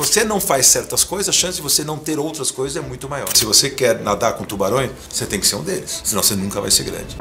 [0.00, 3.06] você não faz certas coisas, a chance de você não ter outras coisas é muito
[3.06, 3.28] maior.
[3.36, 6.58] Se você quer nadar com tubarões, você tem que ser um deles, senão você nunca
[6.58, 7.18] vai ser grande.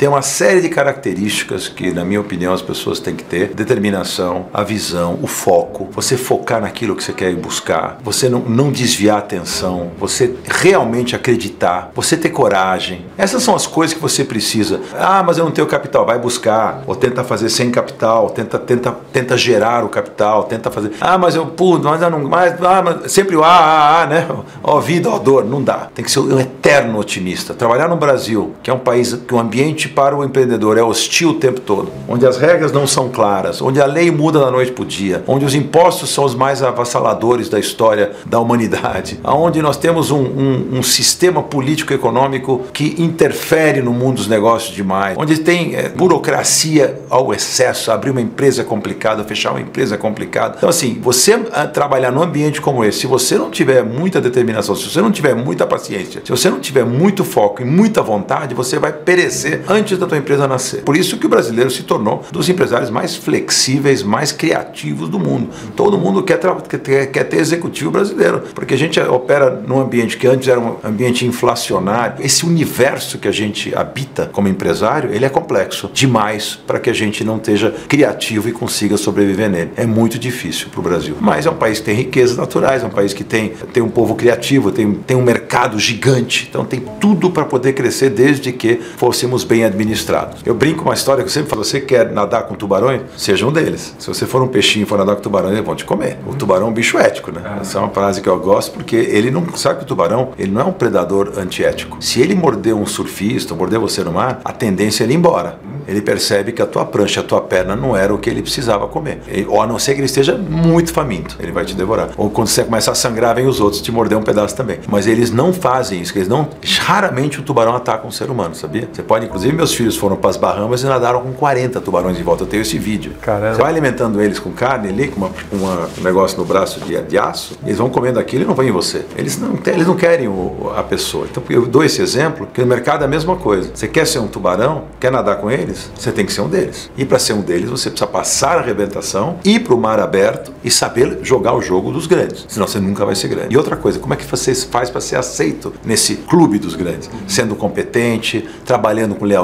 [0.00, 4.46] Tem uma série de características que, na minha opinião, as pessoas têm que ter: determinação,
[4.50, 9.16] a visão, o foco, você focar naquilo que você quer buscar, você não, não desviar
[9.16, 13.04] a atenção, você realmente acreditar, você ter coragem.
[13.18, 14.80] Essas são as coisas que você precisa.
[14.98, 18.96] Ah, mas eu não tenho capital, vai buscar, ou tenta fazer sem capital, tenta, tenta,
[19.12, 20.92] tenta gerar o capital, tenta fazer.
[20.98, 22.20] Ah, mas eu, puto, mas eu não.
[22.20, 24.26] Mas, ah, mas sempre o ah, ah, ah, né?
[24.64, 25.90] Ó, vida, ó, dor, não dá.
[25.94, 27.52] Tem que ser um eterno otimista.
[27.52, 31.30] Trabalhar no Brasil, que é um país que o ambiente para o empreendedor é hostil
[31.30, 34.72] o tempo todo, onde as regras não são claras, onde a lei muda da noite
[34.72, 39.60] para o dia, onde os impostos são os mais avassaladores da história da humanidade, onde
[39.62, 45.38] nós temos um, um, um sistema político-econômico que interfere no mundo dos negócios demais, onde
[45.38, 50.54] tem é, burocracia ao excesso, abrir uma empresa é complicada, fechar uma empresa é complicada.
[50.56, 54.74] Então, assim, você ah, trabalhar num ambiente como esse, se você não tiver muita determinação,
[54.74, 58.54] se você não tiver muita paciência, se você não tiver muito foco e muita vontade,
[58.54, 60.82] você vai perecer antes antes da tua empresa nascer.
[60.82, 65.48] Por isso que o brasileiro se tornou dos empresários mais flexíveis, mais criativos do mundo.
[65.74, 70.26] Todo mundo quer, quer, quer ter executivo brasileiro, porque a gente opera num ambiente que
[70.26, 72.16] antes era um ambiente inflacionário.
[72.20, 76.92] Esse universo que a gente habita como empresário, ele é complexo demais para que a
[76.92, 79.70] gente não esteja criativo e consiga sobreviver nele.
[79.76, 81.16] É muito difícil para o Brasil.
[81.20, 83.88] Mas é um país que tem riquezas naturais, é um país que tem, tem um
[83.88, 88.80] povo criativo, tem, tem um mercado gigante, então tem tudo para poder crescer desde que
[88.96, 90.40] fôssemos bem administrados.
[90.44, 93.02] Eu brinco uma história que eu sempre falo: você quer nadar com tubarões?
[93.16, 93.94] Seja um deles.
[93.98, 96.18] Se você for um peixinho e for nadar com tubarões, eles vão te comer.
[96.26, 97.58] O tubarão é um bicho ético, né?
[97.60, 100.50] Essa é uma frase que eu gosto porque ele não sabe que o tubarão ele
[100.50, 101.98] não é um predador antiético.
[102.00, 105.58] Se ele morder um surfista, morder você no mar, a tendência é ele ir embora
[105.90, 108.86] ele percebe que a tua prancha, a tua perna não era o que ele precisava
[108.86, 109.20] comer.
[109.48, 112.10] Ou a não ser que ele esteja muito faminto, ele vai te devorar.
[112.16, 114.78] Ou quando você começa a sangrar, vem os outros te morder um pedaço também.
[114.88, 116.48] Mas eles não fazem isso, eles não.
[116.80, 118.88] Raramente o tubarão ataca um ser humano, sabia?
[118.92, 122.22] Você pode, inclusive, meus filhos foram para as Bahamas e nadaram com 40 tubarões de
[122.22, 122.44] volta.
[122.44, 123.12] Eu tenho esse vídeo.
[123.20, 123.54] Caramba.
[123.54, 127.00] Você vai alimentando eles com carne ali, com, uma, uma, um negócio no braço de,
[127.02, 129.04] de aço, eles vão comendo aquilo e não vêm em você.
[129.16, 131.26] Eles não, eles não querem o, a pessoa.
[131.30, 133.70] Então eu dou esse exemplo, que no mercado é a mesma coisa.
[133.74, 136.90] Você quer ser um tubarão, quer nadar com eles, você tem que ser um deles.
[136.96, 140.52] E para ser um deles, você precisa passar a arrebentação, ir para o mar aberto
[140.62, 142.46] e saber jogar o jogo dos grandes.
[142.48, 143.54] Senão você nunca vai ser grande.
[143.54, 147.10] E outra coisa, como é que você faz para ser aceito nesse clube dos grandes?
[147.26, 149.39] Sendo competente, trabalhando com lealdade,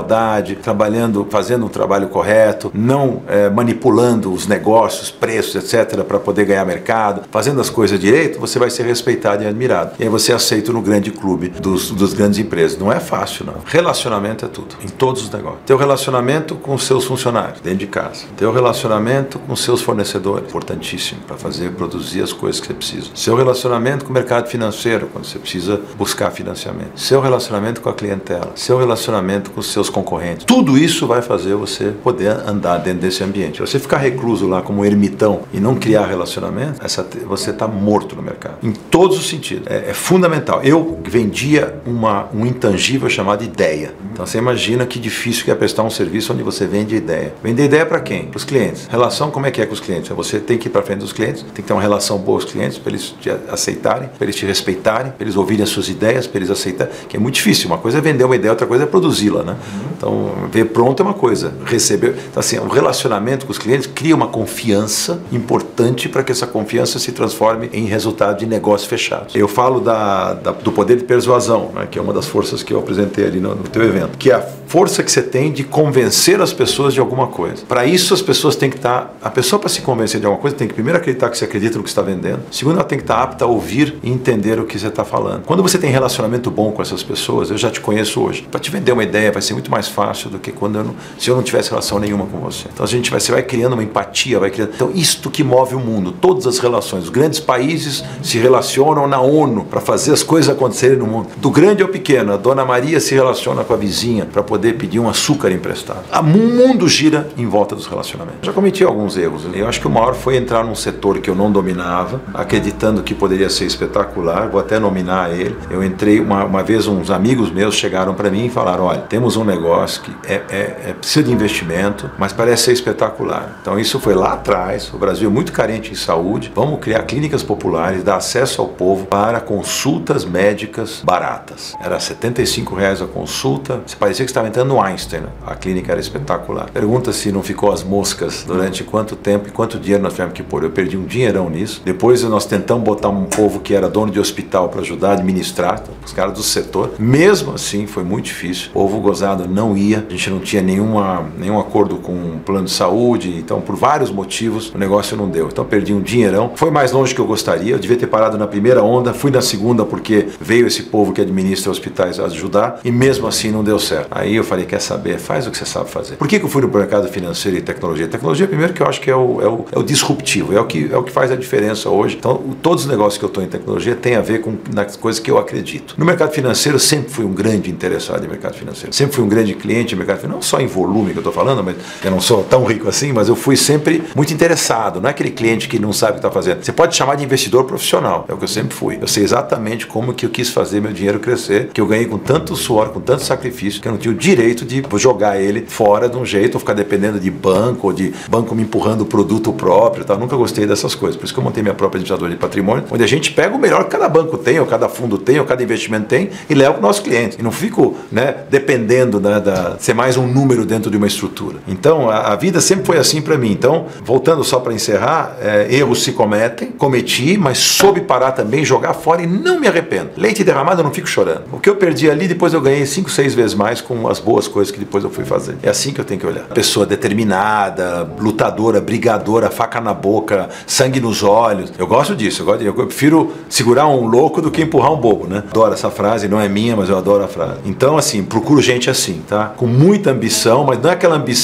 [0.63, 6.65] trabalhando, fazendo um trabalho correto, não é, manipulando os negócios, preços, etc., para poder ganhar
[6.65, 9.93] mercado, fazendo as coisas direito, você vai ser respeitado e admirado.
[9.99, 12.79] E aí você é aceito no grande clube dos, dos grandes empresas.
[12.79, 13.55] Não é fácil, não.
[13.65, 15.61] Relacionamento é tudo, em todos os negócios.
[15.67, 18.25] Teu relacionamento com seus funcionários dentro de casa.
[18.37, 23.11] Teu relacionamento com seus fornecedores, importantíssimo para fazer produzir as coisas que você precisa.
[23.15, 26.99] Seu relacionamento com o mercado financeiro, quando você precisa buscar financiamento.
[26.99, 30.45] Seu relacionamento com a clientela, seu relacionamento com os seus concorrentes.
[30.45, 33.61] Tudo isso vai fazer você poder andar dentro desse ambiente.
[33.61, 38.23] Você ficar recluso lá como ermitão e não criar relacionamento, essa, você está morto no
[38.23, 38.57] mercado.
[38.63, 39.67] Em todos os sentidos.
[39.67, 40.63] É, é fundamental.
[40.63, 43.95] Eu vendia uma, um intangível chamado ideia.
[44.13, 47.35] Então você imagina que difícil que é prestar um serviço onde você vende ideia.
[47.43, 48.27] Vender ideia para quem?
[48.27, 48.87] Para os clientes.
[48.87, 50.09] Relação, como é que é com os clientes?
[50.11, 52.47] Você tem que ir para frente dos clientes, tem que ter uma relação boa com
[52.47, 55.89] os clientes, para eles te aceitarem, para eles te respeitarem, para eles ouvirem as suas
[55.89, 57.67] ideias, para eles aceitarem, que é muito difícil.
[57.67, 59.57] Uma coisa é vender uma ideia, outra coisa é produzi-la, né?
[59.97, 62.15] Então, ver pronto é uma coisa, receber.
[62.31, 66.99] Então, assim, o relacionamento com os clientes cria uma confiança importante para que essa confiança
[66.99, 69.35] se transforme em resultado de negócios fechados.
[69.35, 72.73] Eu falo da, da do poder de persuasão, né, que é uma das forças que
[72.73, 75.65] eu apresentei ali no, no teu evento, que é a força que você tem de
[75.65, 77.65] convencer as pessoas de alguma coisa.
[77.67, 79.03] Para isso, as pessoas têm que estar.
[79.03, 81.45] Tá, a pessoa, para se convencer de alguma coisa, tem que primeiro acreditar que você
[81.45, 82.41] acredita no que está vendendo.
[82.51, 85.05] Segundo, ela tem que estar tá apta a ouvir e entender o que você está
[85.05, 85.45] falando.
[85.45, 88.47] Quando você tem relacionamento bom com essas pessoas, eu já te conheço hoje.
[88.51, 90.95] Para te vender uma ideia vai ser muito mais fácil do que quando eu não,
[91.19, 92.69] se eu não tivesse relação nenhuma com você.
[92.73, 94.73] Então a gente vai, você vai criando uma empatia, vai criando.
[94.75, 97.05] Então, isto que move o mundo, todas as relações.
[97.05, 101.29] Os grandes países se relacionam na ONU para fazer as coisas acontecerem no mundo.
[101.37, 104.99] Do grande ao pequeno, a dona Maria se relaciona com a vizinha para poder pedir
[104.99, 106.05] um açúcar emprestado.
[106.13, 108.41] O mundo gira em volta dos relacionamentos.
[108.43, 109.45] Já cometi alguns erros.
[109.45, 109.53] Né?
[109.55, 113.15] Eu acho que o maior foi entrar num setor que eu não dominava, acreditando que
[113.15, 114.49] poderia ser espetacular.
[114.49, 115.57] Vou até nominar ele.
[115.71, 119.37] Eu entrei uma, uma vez, uns amigos meus chegaram para mim e falaram: olha, temos
[119.37, 119.56] um negócio
[120.03, 123.59] que é, é, é, precisa de investimento, mas parece ser espetacular.
[123.61, 127.43] Então isso foi lá atrás, o Brasil é muito carente em saúde, vamos criar clínicas
[127.43, 131.75] populares, dar acesso ao povo para consultas médicas baratas.
[131.81, 136.01] Era 75 reais a consulta, você parecia que estava entrando no Einstein, a clínica era
[136.01, 136.71] espetacular.
[136.71, 140.43] Pergunta se não ficou as moscas durante quanto tempo e quanto dinheiro nós tivemos que
[140.43, 140.65] pôr.
[140.65, 141.83] Eu perdi um dinheirão nisso.
[141.85, 145.83] Depois nós tentamos botar um povo que era dono de hospital para ajudar a administrar,
[146.05, 146.93] os caras do setor.
[146.99, 148.71] Mesmo assim, foi muito difícil.
[148.71, 152.65] O povo gozado não ia, a gente não tinha nenhuma, nenhum acordo com o plano
[152.65, 155.49] de saúde, então por vários motivos o negócio não deu.
[155.49, 156.53] Então perdi um dinheirão.
[156.55, 159.43] Foi mais longe que eu gostaria, eu devia ter parado na primeira onda, fui na
[159.43, 164.09] segunda porque veio esse povo que administra hospitais ajudar e mesmo assim não deu certo.
[164.11, 166.17] Aí eu falei, quer saber, faz o que você sabe fazer.
[166.17, 168.09] Por que, que eu fui no mercado financeiro e tecnologia?
[168.09, 170.65] Tecnologia, primeiro que eu acho que é o, é o, é o disruptivo, é o,
[170.65, 172.17] que, é o que faz a diferença hoje.
[172.17, 175.21] Então, todos os negócios que eu estou em tecnologia têm a ver com nas coisas
[175.21, 175.95] que eu acredito.
[175.99, 178.95] No mercado financeiro, sempre fui um grande interessado em mercado financeiro.
[178.95, 181.33] Sempre fui um grande cliente em mercado financeiro, não só em volume que eu estou
[181.33, 185.01] falando, mas eu não sou tão rico assim, mas eu fui sempre muito interessado.
[185.01, 186.63] Não é aquele cliente que não sabe o que está fazendo.
[186.63, 188.99] Você pode chamar de investidor profissional, é o que eu sempre fui.
[189.01, 192.19] Eu sei exatamente como que eu quis fazer meu dinheiro crescer, que eu ganhei com
[192.19, 196.09] tanto suor, com tanto sacrifício, que eu não tinha o direito de jogar ele fora
[196.09, 199.53] de um jeito, ou ficar dependendo de banco, ou de banco me empurrando o produto
[199.53, 200.05] próprio.
[200.05, 200.17] Tá?
[200.17, 201.17] Nunca gostei dessas coisas.
[201.17, 203.59] Por isso que eu montei minha própria administradora de patrimônio, onde a gente pega o
[203.59, 206.75] melhor que cada banco tem, ou cada fundo tem, ou cada investimento tem, e leva
[206.75, 207.37] para o nosso cliente.
[207.39, 211.56] E não fico né, dependendo né, da ser mais um número dentro de uma estrutura.
[211.67, 213.53] Então, a, a vida sempre foi assim para mim.
[213.53, 218.95] Então, voltando só para encerrar, é, erros se cometem, cometi, mas soube parar também, jogar
[218.95, 220.11] fora e não me arrependo.
[220.17, 221.45] Leite derramado, eu não fico chorando.
[221.53, 224.49] O que eu perdi ali, depois eu ganhei cinco, seis vezes mais com as boas
[224.49, 225.57] coisas que depois eu fui fazer.
[225.63, 226.45] É assim que eu tenho que olhar.
[226.47, 231.73] Pessoa determinada, lutadora, brigadora, faca na boca, sangue nos olhos.
[231.79, 232.43] Eu gosto disso.
[232.43, 235.43] Eu, gosto eu prefiro segurar um louco do que empurrar um bobo, né?
[235.51, 237.61] Adoro essa frase, não é minha, mas eu adoro a frase.
[237.65, 239.47] Então, assim, procuro gente assim, tá?
[239.57, 241.36] Com muita ambição, mas não é aquela ambição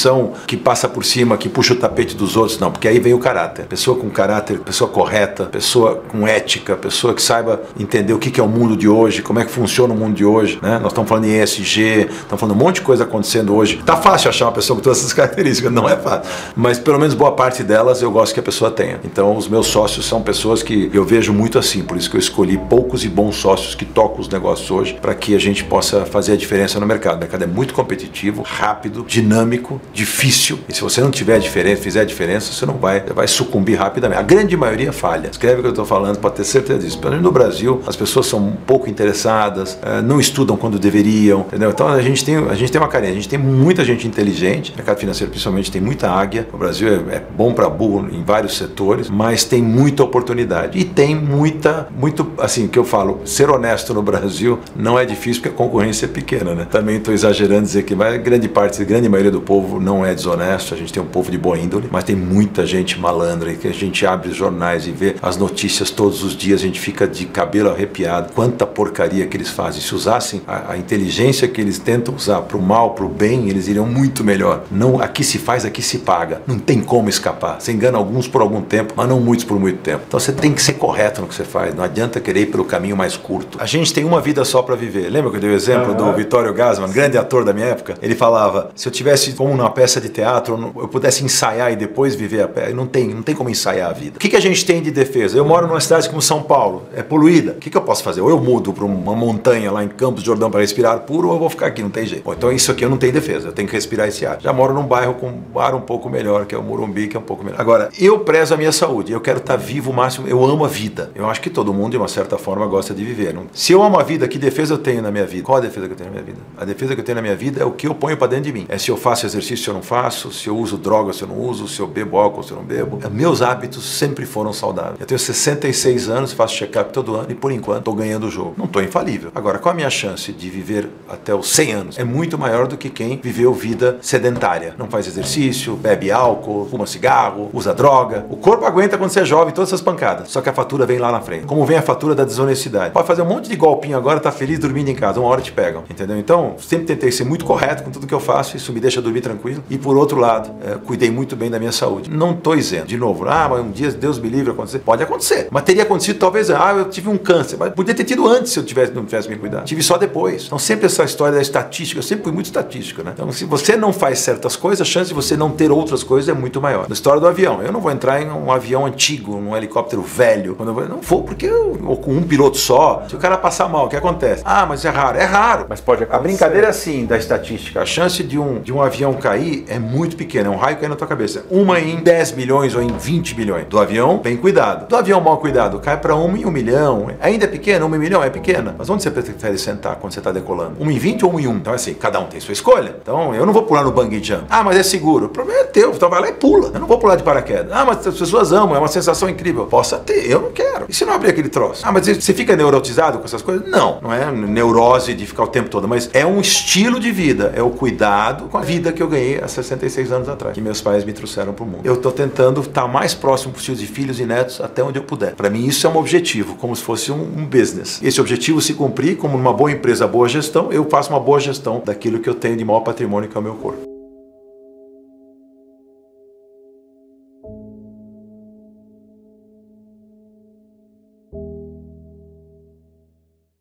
[0.46, 3.18] que passa por cima, que puxa o tapete dos outros, não, porque aí vem o
[3.18, 3.66] caráter.
[3.66, 8.42] Pessoa com caráter, pessoa correta, pessoa com ética, pessoa que saiba entender o que é
[8.42, 10.78] o mundo de hoje, como é que funciona o mundo de hoje, né?
[10.78, 13.82] Nós estamos falando em ESG, estamos falando um monte de coisa acontecendo hoje.
[13.84, 16.30] Tá fácil achar uma pessoa com todas essas características, não é fácil.
[16.56, 19.00] Mas pelo menos boa parte delas eu gosto que a pessoa tenha.
[19.04, 22.20] Então os meus sócios são pessoas que eu vejo muito assim, por isso que eu
[22.20, 26.04] escolhi poucos e bons sócios que tocam os negócios hoje, para que a gente possa
[26.06, 27.16] fazer a diferença no mercado.
[27.16, 30.58] O mercado é muito competitivo, rápido, dinâmico, difícil.
[30.68, 34.18] E se você não tiver diferença, fizer diferença, você não vai, vai sucumbir rapidamente.
[34.18, 35.28] A grande maioria falha.
[35.30, 36.98] Escreve o que eu estou falando para ter certeza disso.
[36.98, 41.40] Pelo menos no Brasil, as pessoas são um pouco interessadas, eh, não estudam quando deveriam,
[41.40, 41.70] entendeu?
[41.70, 44.72] Então a gente tem, a gente tem uma carinha, a gente tem muita gente inteligente,
[44.72, 46.48] o mercado financeiro principalmente tem muita águia.
[46.52, 50.84] O Brasil é, é bom para burro em vários setores, mas tem muita oportunidade e
[50.84, 55.54] tem muita, muito, assim, que eu falo, ser honesto no Brasil não é difícil porque
[55.54, 56.66] a concorrência é pequena, né?
[56.70, 60.74] Também estou exagerando dizer que vai, grande parte, grande maioria do povo não é desonesto,
[60.74, 63.68] a gente tem um povo de boa índole, mas tem muita gente malandra e que
[63.68, 67.06] a gente abre os jornais e vê as notícias todos os dias, a gente fica
[67.06, 68.32] de cabelo arrepiado.
[68.32, 69.80] Quanta porcaria que eles fazem.
[69.80, 73.48] Se usassem a, a inteligência que eles tentam usar para o mal, para o bem,
[73.48, 74.64] eles iriam muito melhor.
[74.70, 76.42] Não, aqui se faz, aqui se paga.
[76.46, 77.60] Não tem como escapar.
[77.60, 80.04] Você engana alguns por algum tempo, mas não muitos por muito tempo.
[80.06, 81.74] Então você tem que ser correto no que você faz.
[81.74, 83.58] Não adianta querer ir pelo caminho mais curto.
[83.60, 85.08] A gente tem uma vida só para viver.
[85.08, 85.96] Lembra que eu dei o exemplo uhum.
[85.96, 87.94] do Vittorio Gassman, grande ator da minha época?
[88.02, 92.14] Ele falava: se eu tivesse como numa peça de teatro, eu pudesse ensaiar e depois
[92.14, 92.74] viver a peça.
[92.74, 94.16] Não tem, não tem como ensaiar a vida.
[94.16, 95.36] O que, que a gente tem de defesa?
[95.36, 97.52] Eu moro numa cidade como São Paulo, é poluída.
[97.52, 98.20] O que, que eu posso fazer?
[98.20, 101.34] Ou eu mudo para uma montanha lá em Campos de Jordão para respirar puro, ou
[101.34, 102.24] eu vou ficar aqui, não tem jeito.
[102.24, 104.38] Bom, então isso aqui eu não tenho defesa, eu tenho que respirar esse ar.
[104.40, 107.16] Já moro num bairro com um ar um pouco melhor, que é o Morumbi, que
[107.16, 107.60] é um pouco melhor.
[107.60, 110.68] Agora, eu prezo a minha saúde, eu quero estar vivo o máximo, eu amo a
[110.68, 111.10] vida.
[111.14, 113.32] Eu acho que todo mundo, de uma certa forma, gosta de viver.
[113.32, 113.46] Não?
[113.52, 115.44] Se eu amo a vida, que defesa eu tenho na minha vida?
[115.44, 116.38] Qual a defesa que eu tenho na minha vida?
[116.56, 118.44] A defesa que eu tenho na minha vida é o que eu ponho para dentro
[118.44, 118.66] de mim.
[118.68, 121.28] É se eu faço exercício, se eu não faço, se eu uso droga, se eu
[121.28, 122.98] não uso, se eu bebo álcool, se eu não bebo.
[123.10, 125.00] Meus hábitos sempre foram saudáveis.
[125.00, 128.54] Eu tenho 66 anos, faço check-up todo ano e por enquanto estou ganhando o jogo.
[128.56, 129.30] Não estou infalível.
[129.34, 131.98] Agora, qual a minha chance de viver até os 100 anos?
[131.98, 134.74] É muito maior do que quem viveu vida sedentária.
[134.78, 138.26] Não faz exercício, bebe álcool, fuma cigarro, usa droga.
[138.30, 140.30] O corpo aguenta quando você é jovem todas essas pancadas.
[140.30, 141.46] Só que a fatura vem lá na frente.
[141.46, 142.92] Como vem a fatura da desonestidade.
[142.92, 145.20] Pode fazer um monte de golpinho agora, tá feliz dormindo em casa.
[145.20, 145.84] Uma hora te pegam.
[145.90, 146.18] Entendeu?
[146.18, 148.56] Então, sempre tentei ser muito correto com tudo que eu faço.
[148.56, 149.41] Isso me deixa dormir tranquilo.
[149.70, 152.10] E por outro lado, é, cuidei muito bem da minha saúde.
[152.10, 152.86] Não estou isento.
[152.86, 154.80] De novo, ah, mas um dia Deus me livre acontecer.
[154.80, 155.48] Pode acontecer.
[155.50, 157.56] Mas teria acontecido talvez, ah, eu tive um câncer.
[157.58, 159.64] Mas podia ter tido antes se eu tivesse, não tivesse me cuidado.
[159.64, 160.44] Tive só depois.
[160.46, 163.12] Então sempre essa história da estatística, eu sempre fui muito estatístico, né?
[163.14, 166.28] Então, se você não faz certas coisas, a chance de você não ter outras coisas
[166.28, 166.88] é muito maior.
[166.88, 170.54] Na história do avião, eu não vou entrar em um avião antigo, num helicóptero velho.
[170.54, 173.36] Quando eu vou, não vou, porque eu, ou com um piloto só, se o cara
[173.36, 174.42] passar mal, o que acontece?
[174.44, 175.18] Ah, mas é raro.
[175.18, 175.66] É raro.
[175.68, 177.80] Mas pode A brincadeira é assim da estatística.
[177.80, 179.31] A chance de um, de um avião cair
[179.68, 180.48] é muito pequena.
[180.48, 181.44] É um raio cair na tua cabeça.
[181.50, 183.66] Uma em 10 milhões ou em 20 milhões.
[183.66, 184.88] Do avião, bem cuidado.
[184.88, 187.08] Do avião mal cuidado, cai para um em um milhão.
[187.20, 187.84] Ainda é pequena?
[187.84, 188.74] Um em milhão é pequena.
[188.76, 190.76] Mas onde você prefere sentar quando você está decolando?
[190.80, 191.56] Um em 20 ou um em um?
[191.56, 192.96] Então, assim, cada um tem sua escolha.
[193.00, 194.44] Então, eu não vou pular no bungee jump.
[194.50, 195.26] Ah, mas é seguro.
[195.26, 195.92] O problema é teu.
[195.92, 196.70] Então vai lá e pula.
[196.74, 197.72] Eu não vou pular de paraquedas.
[197.72, 198.76] Ah, mas as pessoas amam.
[198.76, 199.66] É uma sensação incrível.
[199.66, 200.30] Possa ter.
[200.30, 200.86] Eu não quero.
[200.88, 201.82] E se não abrir aquele troço?
[201.86, 203.68] Ah, mas você fica neurotizado com essas coisas?
[203.68, 203.98] Não.
[204.02, 205.86] Não é neurose de ficar o tempo todo.
[205.88, 207.52] Mas é um estilo de vida.
[207.54, 210.54] É o cuidado com a vida que eu ganhei há 66 anos atrás.
[210.54, 211.80] Que meus pais me trouxeram para o mundo.
[211.84, 215.34] Eu estou tentando estar mais próximo possível de filhos e netos até onde eu puder.
[215.34, 216.56] Para mim, isso é um objetivo.
[216.56, 218.00] Como se fosse um, um business.
[218.02, 221.82] Esse objetivo se cumprir, como numa boa empresa, boa gestão, eu faço uma boa gestão
[221.84, 223.91] daquilo que eu tenho de maior patrimônio, que é o meu corpo.